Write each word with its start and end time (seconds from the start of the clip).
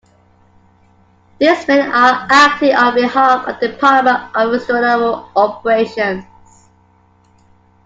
These 1.39 1.67
men 1.67 1.91
are 1.91 2.25
acting 2.31 2.73
on 2.75 2.95
behalf 2.95 3.47
of 3.47 3.59
the 3.59 3.67
Department 3.67 4.35
of 4.35 4.59
Extranormal 4.59 5.29
Operations. 5.35 6.25